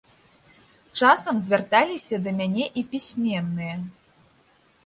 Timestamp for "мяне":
2.39-2.65